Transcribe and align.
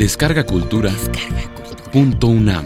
Descarga 0.00 0.46
Cultura. 0.46 0.90
Punto 1.92 2.28
UNAM. 2.28 2.64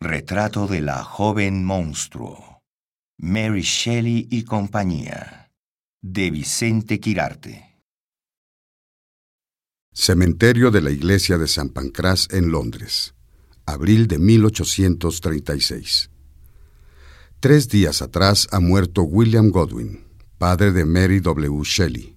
Retrato 0.00 0.68
de 0.68 0.80
la 0.80 1.02
joven 1.02 1.64
monstruo. 1.64 2.62
Mary 3.18 3.62
Shelley 3.62 4.28
y 4.30 4.44
compañía. 4.44 5.50
De 6.00 6.30
Vicente 6.30 7.00
Quirarte. 7.00 7.80
Cementerio 9.92 10.70
de 10.70 10.82
la 10.82 10.92
Iglesia 10.92 11.36
de 11.36 11.48
San 11.48 11.70
Pancras 11.70 12.28
en 12.30 12.52
Londres. 12.52 13.16
Abril 13.66 14.06
de 14.08 14.18
1836. 14.18 16.10
Tres 17.40 17.68
días 17.68 18.02
atrás 18.02 18.46
ha 18.52 18.60
muerto 18.60 19.02
William 19.02 19.50
Godwin, 19.50 20.04
padre 20.38 20.72
de 20.72 20.84
Mary 20.84 21.20
W. 21.20 21.62
Shelley, 21.64 22.16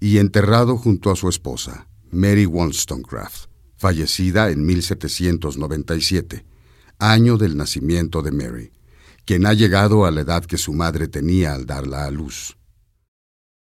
y 0.00 0.18
enterrado 0.18 0.76
junto 0.76 1.10
a 1.10 1.16
su 1.16 1.28
esposa, 1.28 1.86
Mary 2.10 2.44
Wollstonecraft, 2.46 3.46
fallecida 3.76 4.50
en 4.50 4.66
1797, 4.66 6.44
año 6.98 7.36
del 7.38 7.56
nacimiento 7.56 8.22
de 8.22 8.32
Mary, 8.32 8.72
quien 9.24 9.46
ha 9.46 9.54
llegado 9.54 10.04
a 10.06 10.10
la 10.10 10.22
edad 10.22 10.44
que 10.44 10.58
su 10.58 10.72
madre 10.72 11.06
tenía 11.06 11.54
al 11.54 11.66
darla 11.66 12.04
a 12.04 12.10
luz. 12.10 12.56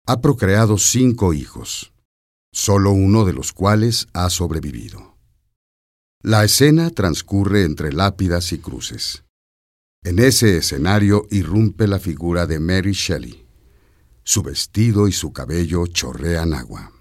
Ha 0.05 0.21
procreado 0.21 0.77
cinco 0.77 1.33
hijos, 1.33 1.91
solo 2.51 2.91
uno 2.91 3.25
de 3.25 3.33
los 3.33 3.51
cuales 3.51 4.07
ha 4.13 4.29
sobrevivido. 4.29 5.14
La 6.27 6.43
escena 6.43 6.89
transcurre 6.89 7.65
entre 7.65 7.93
lápidas 7.93 8.51
y 8.51 8.57
cruces. 8.57 9.25
En 10.03 10.17
ese 10.17 10.57
escenario 10.57 11.27
irrumpe 11.29 11.87
la 11.87 11.99
figura 11.99 12.47
de 12.47 12.59
Mary 12.59 12.93
Shelley. 12.93 13.45
Su 14.23 14.41
vestido 14.41 15.07
y 15.07 15.11
su 15.11 15.31
cabello 15.31 15.85
chorrean 15.85 16.55
agua. 16.55 16.91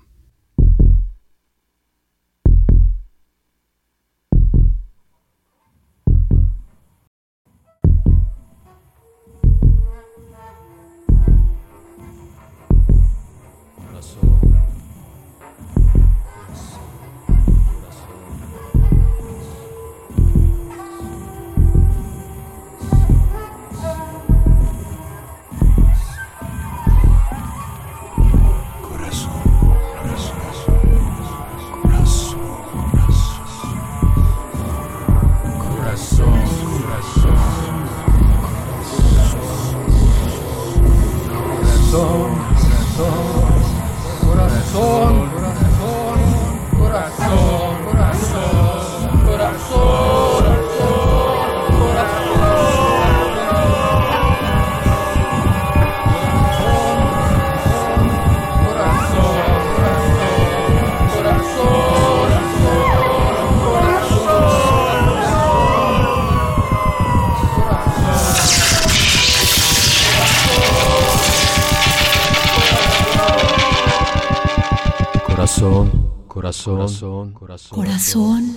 Corazón, 75.65 76.13
corazón, 76.29 77.33
corazón, 77.33 77.33
corazón, 77.73 78.55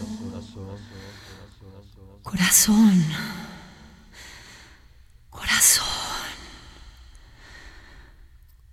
corazón, 2.21 3.03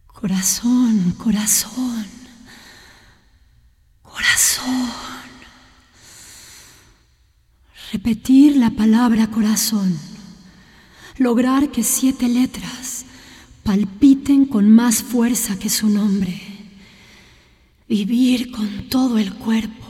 corazón, 0.09 1.15
corazón, 1.17 2.07
corazón. 4.03 4.91
Repetir 7.93 8.57
la 8.57 8.71
palabra 8.71 9.29
corazón. 9.29 9.97
Lograr 11.19 11.71
que 11.71 11.85
siete 11.85 12.27
letras 12.27 13.05
palpiten 13.63 14.45
con 14.45 14.69
más 14.69 15.05
fuerza 15.05 15.57
que 15.57 15.71
su 15.71 15.89
nombre 15.89 16.54
Vivir 17.87 18.51
con 18.51 18.89
todo 18.89 19.19
el 19.19 19.35
cuerpo 19.35 19.85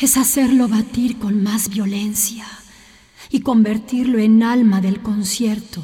es 0.00 0.16
hacerlo 0.16 0.66
batir 0.66 1.18
con 1.18 1.44
más 1.44 1.68
violencia 1.68 2.44
y 3.30 3.40
convertirlo 3.40 4.18
en 4.18 4.42
alma 4.42 4.80
del 4.80 5.00
concierto, 5.00 5.82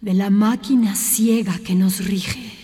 de 0.00 0.14
la 0.14 0.30
máquina 0.30 0.94
ciega 0.94 1.58
que 1.58 1.74
nos 1.74 2.04
rige. 2.04 2.55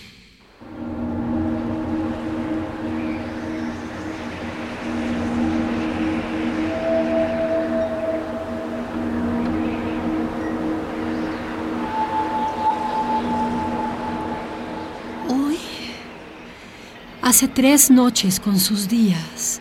Hace 17.22 17.46
tres 17.46 17.88
noches 17.88 18.40
con 18.40 18.58
sus 18.58 18.88
días 18.88 19.60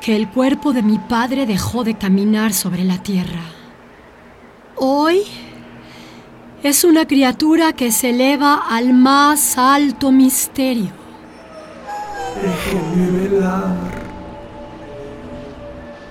que 0.00 0.14
el 0.14 0.28
cuerpo 0.28 0.72
de 0.72 0.82
mi 0.82 1.00
padre 1.00 1.44
dejó 1.44 1.82
de 1.82 1.94
caminar 1.94 2.52
sobre 2.52 2.84
la 2.84 3.02
tierra. 3.02 3.42
Hoy 4.76 5.22
es 6.62 6.84
una 6.84 7.04
criatura 7.04 7.72
que 7.72 7.90
se 7.90 8.10
eleva 8.10 8.62
al 8.70 8.92
más 8.92 9.58
alto 9.58 10.12
misterio. 10.12 10.90
Déjenme 12.40 13.30
velar, 13.30 13.90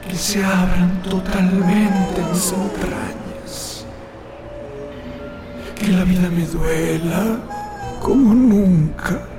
que 0.09 0.15
se 0.17 0.43
abran 0.43 1.01
totalmente 1.03 2.21
mis 2.33 2.51
entrañas, 2.51 3.85
que 5.73 5.87
la 5.87 6.03
vida 6.03 6.29
me 6.29 6.45
duela 6.45 7.39
como 8.01 8.33
nunca 8.33 9.34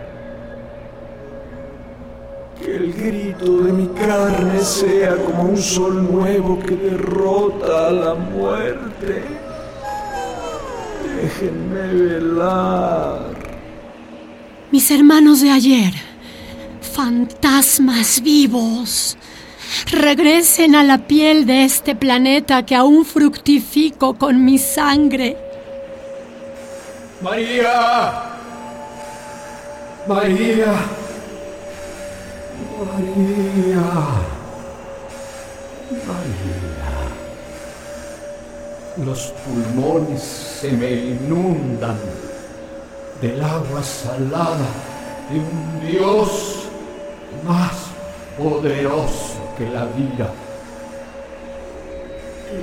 el 2.87 2.93
grito 2.93 3.63
de 3.63 3.73
mi 3.73 3.89
carne 3.89 4.61
sea 4.61 5.17
como 5.17 5.43
un 5.45 5.57
sol 5.57 6.09
nuevo 6.09 6.61
que 6.61 6.77
derrota 6.77 7.89
a 7.89 7.91
la 7.91 8.15
muerte. 8.15 9.25
Déjenme 11.21 11.87
velar. 11.95 13.35
Mis 14.71 14.89
hermanos 14.91 15.41
de 15.41 15.51
ayer, 15.51 15.95
fantasmas 16.81 18.23
vivos, 18.23 19.17
regresen 19.91 20.77
a 20.77 20.85
la 20.85 21.09
piel 21.09 21.45
de 21.45 21.65
este 21.65 21.97
planeta 21.97 22.65
que 22.65 22.77
aún 22.77 23.05
fructifico 23.05 24.15
con 24.17 24.45
mi 24.45 24.59
sangre. 24.59 25.37
María. 27.21 28.23
María. 30.07 31.06
María, 32.79 33.83
María, 36.07 36.97
los 39.05 39.33
pulmones 39.45 40.23
se 40.23 40.73
me 40.73 40.91
inundan 40.91 41.99
del 43.21 43.43
agua 43.43 43.83
salada 43.83 44.69
de 45.31 45.39
un 45.39 45.81
Dios 45.87 46.69
más 47.47 47.73
poderoso 48.39 49.55
que 49.57 49.69
la 49.69 49.85
vida. 49.87 50.31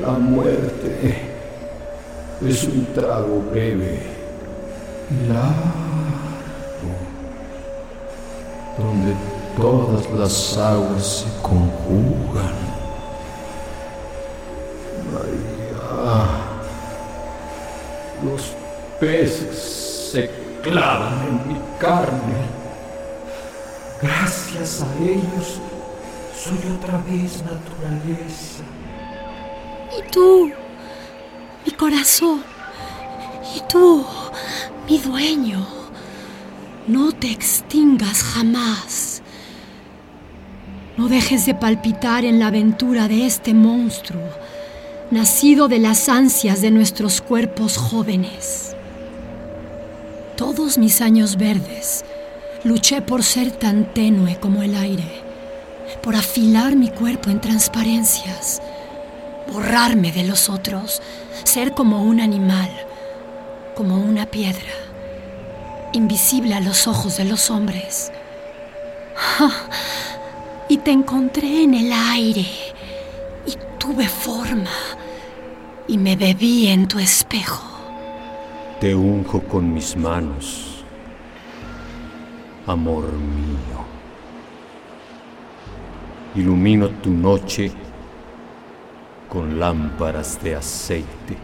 La 0.01 0.11
muerte 0.13 1.15
es 2.41 2.63
un 2.63 2.85
trago 2.93 3.41
breve, 3.51 3.99
largo, 5.27 5.53
donde 8.77 9.42
todas 9.57 10.09
las 10.11 10.57
aguas 10.57 11.05
se 11.05 11.41
conjugan. 11.41 12.53
María. 15.11 15.53
peces 18.99 20.09
se 20.11 20.29
clavan 20.61 21.27
en 21.27 21.47
mi 21.47 21.59
carne. 21.79 22.63
Gracias 24.01 24.81
a 24.81 25.03
ellos 25.03 25.59
soy 26.43 26.59
otra 26.77 26.97
vez 27.09 27.41
naturaleza. 27.43 28.63
Y 29.97 30.11
tú, 30.11 30.51
mi 31.65 31.71
corazón, 31.71 32.43
y 33.55 33.61
tú, 33.69 34.05
mi 34.89 34.97
dueño, 34.97 35.65
no 36.87 37.11
te 37.13 37.31
extingas 37.31 38.23
jamás. 38.23 39.12
No 41.03 41.09
dejes 41.09 41.45
de 41.45 41.53
palpitar 41.53 42.23
en 42.23 42.39
la 42.39 42.47
aventura 42.47 43.09
de 43.09 43.25
este 43.25 43.53
monstruo, 43.53 44.23
nacido 45.11 45.67
de 45.67 45.77
las 45.77 46.07
ansias 46.07 46.61
de 46.61 46.71
nuestros 46.71 47.19
cuerpos 47.19 47.75
jóvenes. 47.75 48.73
Todos 50.37 50.77
mis 50.77 51.01
años 51.01 51.35
verdes 51.35 52.05
luché 52.63 53.01
por 53.01 53.21
ser 53.21 53.51
tan 53.51 53.93
tenue 53.93 54.37
como 54.39 54.63
el 54.63 54.75
aire, 54.75 55.21
por 56.01 56.15
afilar 56.15 56.77
mi 56.77 56.87
cuerpo 56.87 57.29
en 57.29 57.41
transparencias, 57.41 58.61
borrarme 59.51 60.13
de 60.13 60.23
los 60.23 60.47
otros, 60.47 61.01
ser 61.43 61.73
como 61.73 62.01
un 62.01 62.21
animal, 62.21 62.71
como 63.75 63.97
una 63.97 64.25
piedra, 64.27 64.71
invisible 65.91 66.55
a 66.55 66.61
los 66.61 66.87
ojos 66.87 67.17
de 67.17 67.25
los 67.25 67.49
hombres. 67.49 68.09
y 70.73 70.77
te 70.77 70.89
encontré 70.89 71.65
en 71.65 71.75
el 71.75 71.93
aire 71.93 72.47
y 73.45 73.53
tuve 73.77 74.07
forma 74.07 74.71
y 75.87 75.99
me 75.99 76.15
bebí 76.15 76.65
en 76.67 76.87
tu 76.87 76.97
espejo. 76.97 77.63
Te 78.79 78.95
unjo 78.95 79.43
con 79.43 79.71
mis 79.71 79.95
manos, 79.95 80.83
amor 82.65 83.03
mío. 83.13 83.85
Ilumino 86.37 86.89
tu 86.89 87.11
noche 87.11 87.71
con 89.29 89.59
lámparas 89.59 90.41
de 90.41 90.55
aceite. 90.55 91.37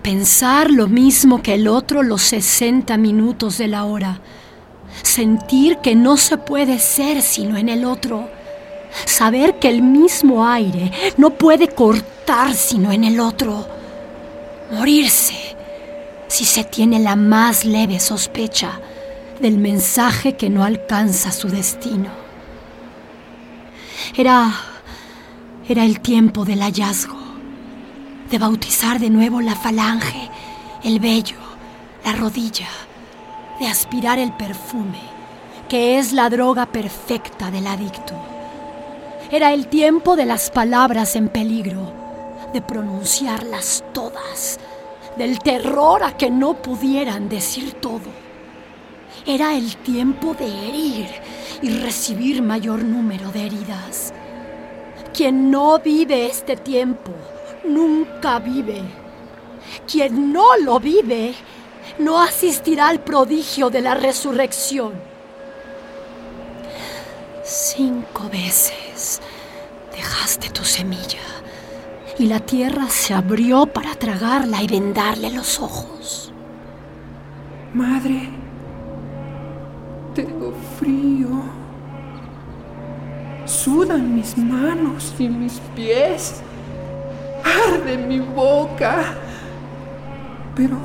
Pensar 0.00 0.70
lo 0.70 0.88
mismo 0.88 1.42
que 1.42 1.56
el 1.56 1.68
otro 1.68 2.02
los 2.02 2.22
60 2.22 2.96
minutos 2.96 3.58
de 3.58 3.68
la 3.68 3.84
hora 3.84 4.22
sentir 5.02 5.78
que 5.78 5.94
no 5.94 6.16
se 6.16 6.38
puede 6.38 6.78
ser 6.78 7.22
sino 7.22 7.56
en 7.56 7.68
el 7.68 7.84
otro, 7.84 8.28
saber 9.06 9.58
que 9.58 9.68
el 9.68 9.82
mismo 9.82 10.46
aire 10.46 10.90
no 11.16 11.30
puede 11.30 11.68
cortar 11.68 12.54
sino 12.54 12.92
en 12.92 13.04
el 13.04 13.20
otro, 13.20 13.66
morirse 14.70 15.56
si 16.28 16.44
se 16.44 16.64
tiene 16.64 16.98
la 16.98 17.16
más 17.16 17.64
leve 17.64 18.00
sospecha 18.00 18.80
del 19.40 19.58
mensaje 19.58 20.34
que 20.36 20.48
no 20.48 20.64
alcanza 20.64 21.32
su 21.32 21.48
destino. 21.48 22.10
Era 24.16 24.52
era 25.68 25.84
el 25.84 26.00
tiempo 26.00 26.44
del 26.44 26.60
hallazgo, 26.60 27.16
de 28.30 28.38
bautizar 28.38 28.98
de 28.98 29.10
nuevo 29.10 29.40
la 29.40 29.54
falange, 29.54 30.28
el 30.82 30.98
vello, 30.98 31.36
la 32.04 32.12
rodilla 32.12 32.68
de 33.62 33.68
aspirar 33.68 34.18
el 34.18 34.32
perfume, 34.32 34.98
que 35.68 35.96
es 36.00 36.12
la 36.12 36.28
droga 36.28 36.66
perfecta 36.66 37.48
del 37.52 37.68
adicto. 37.68 38.14
Era 39.30 39.52
el 39.52 39.68
tiempo 39.68 40.16
de 40.16 40.26
las 40.26 40.50
palabras 40.50 41.14
en 41.14 41.28
peligro, 41.28 41.92
de 42.52 42.60
pronunciarlas 42.60 43.84
todas, 43.92 44.58
del 45.16 45.38
terror 45.38 46.02
a 46.02 46.16
que 46.16 46.28
no 46.28 46.54
pudieran 46.54 47.28
decir 47.28 47.74
todo. 47.74 48.10
Era 49.26 49.54
el 49.54 49.76
tiempo 49.76 50.34
de 50.34 50.46
herir 50.46 51.06
y 51.62 51.70
recibir 51.70 52.42
mayor 52.42 52.82
número 52.82 53.30
de 53.30 53.46
heridas. 53.46 54.12
Quien 55.14 55.52
no 55.52 55.78
vive 55.78 56.26
este 56.26 56.56
tiempo, 56.56 57.12
nunca 57.64 58.40
vive. 58.40 58.82
Quien 59.86 60.32
no 60.32 60.56
lo 60.56 60.80
vive, 60.80 61.36
no 61.98 62.20
asistirá 62.20 62.88
al 62.88 63.00
prodigio 63.00 63.70
de 63.70 63.80
la 63.80 63.94
resurrección. 63.94 64.92
Cinco 67.44 68.28
veces 68.30 69.20
dejaste 69.94 70.50
tu 70.50 70.64
semilla 70.64 71.20
y 72.18 72.26
la 72.26 72.40
tierra 72.40 72.88
se 72.88 73.14
abrió 73.14 73.66
para 73.66 73.94
tragarla 73.94 74.62
y 74.62 74.66
vendarle 74.66 75.30
los 75.30 75.58
ojos. 75.60 76.32
Madre, 77.74 78.28
tengo 80.14 80.52
frío. 80.78 81.28
Sudan 83.44 84.14
mis 84.14 84.36
manos 84.36 85.14
y 85.18 85.28
mis 85.28 85.60
pies. 85.74 86.42
Arde 87.44 87.96
mi 87.96 88.20
boca. 88.20 89.14
Pero 90.54 90.76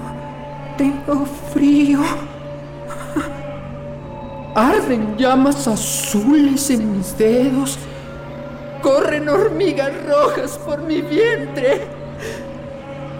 tengo 0.77 1.25
frío. 1.53 1.99
Arden 4.55 5.17
llamas 5.17 5.67
azules 5.67 6.69
en 6.69 6.97
mis 6.97 7.17
dedos. 7.17 7.77
Corren 8.81 9.27
hormigas 9.27 9.91
rojas 10.07 10.57
por 10.59 10.81
mi 10.81 11.01
vientre. 11.01 11.81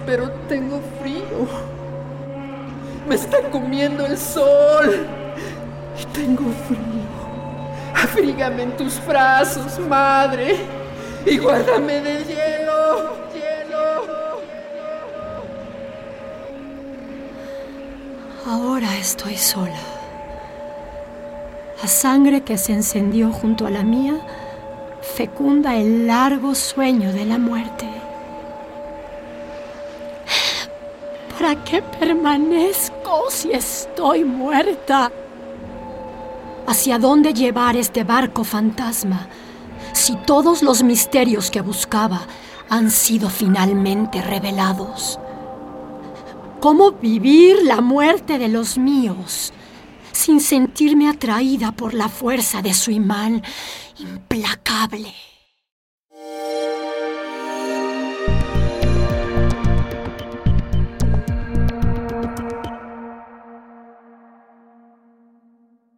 Pero 0.06 0.30
tengo 0.48 0.80
frío. 1.02 1.48
Me 3.08 3.16
está 3.16 3.42
comiendo 3.50 4.06
el 4.06 4.18
sol. 4.18 5.06
Y 6.00 6.06
tengo 6.14 6.44
frío. 6.68 7.08
Afrígame 7.94 8.64
en 8.64 8.78
tus 8.78 9.04
brazos, 9.06 9.80
madre. 9.80 10.58
Y 11.26 11.38
guárdame 11.38 12.02
del 12.02 12.26
hielo. 12.26 13.27
Ahora 18.50 18.96
estoy 18.96 19.36
sola. 19.36 19.82
La 21.82 21.90
sangre 21.90 22.44
que 22.44 22.58
se 22.58 22.72
encendió 22.72 23.30
junto 23.30 23.68
a 23.68 23.70
la 23.70 23.84
mía 23.84 24.22
fecunda 25.02 25.76
el 25.76 26.08
largo 26.08 26.56
sueño 26.56 27.12
de 27.12 27.26
la 27.26 27.38
muerte. 27.38 27.86
¿Para 31.38 31.62
qué 31.66 31.82
permanezco 31.82 33.26
si 33.30 33.52
estoy 33.52 34.24
muerta? 34.24 35.12
¿Hacia 36.68 37.00
dónde 37.00 37.34
llevar 37.34 37.76
este 37.76 38.06
barco 38.06 38.46
fantasma 38.46 39.28
si 39.92 40.16
todos 40.16 40.64
los 40.64 40.84
misterios 40.84 41.52
que 41.52 41.60
buscaba 41.60 42.22
han 42.70 42.92
sido 42.92 43.30
finalmente 43.30 44.22
revelados? 44.22 45.20
¿Cómo 46.68 46.92
vivir 46.92 47.64
la 47.64 47.80
muerte 47.80 48.38
de 48.38 48.50
los 48.50 48.78
míos 48.78 49.54
sin 50.12 50.42
sentirme 50.42 51.08
atraída 51.08 51.72
por 51.72 51.94
la 51.94 52.10
fuerza 52.10 52.62
de 52.62 52.74
su 52.74 52.92
imán 52.92 53.42
implacable? 53.98 55.14